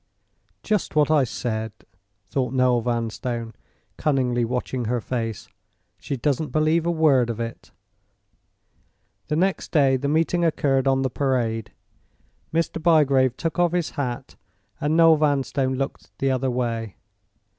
"Just 0.63 0.95
what 0.95 1.11
I 1.11 1.23
said!" 1.23 1.71
thought 2.27 2.53
Noel 2.55 2.81
Vanstone, 2.81 3.53
cunningly 3.97 4.43
watching 4.43 4.85
her 4.85 4.99
face; 4.99 5.47
"she 5.99 6.17
doesn't 6.17 6.51
believe 6.51 6.87
a 6.87 6.91
word 6.91 7.29
of 7.29 7.39
it!" 7.39 7.69
The 9.27 9.35
next 9.35 9.71
day 9.71 9.97
the 9.97 10.07
meeting 10.07 10.43
occurred 10.43 10.87
on 10.87 11.03
the 11.03 11.11
Parade. 11.11 11.71
Mr. 12.51 12.81
Bygrave 12.81 13.37
took 13.37 13.59
off 13.59 13.73
his 13.73 13.91
hat, 13.91 14.35
and 14.79 14.97
Noel 14.97 15.17
Vanstone 15.17 15.75
looked 15.75 16.17
the 16.17 16.31
other 16.31 16.49
way. 16.49 16.97